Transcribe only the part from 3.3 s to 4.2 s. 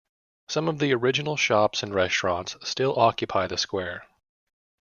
the square.